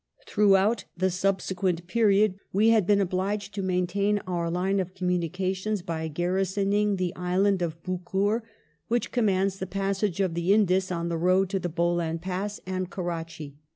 [0.25, 6.95] Throughout the subsequent period we had been obliged to maintain our lineof commimications by garrisoning
[6.95, 8.41] the island of Bukkur,
[8.87, 12.89] which commands the passage of the Indus, on the road to the Bolan Pass, and
[12.89, 13.57] Kurrachi.